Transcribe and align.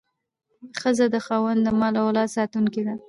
ښځه 0.79 1.05
د 1.13 1.15
خاوند 1.25 1.59
د 1.63 1.67
مال 1.79 1.93
او 1.99 2.05
اولاد 2.09 2.29
ساتونکې 2.37 2.81
ده. 2.87 2.93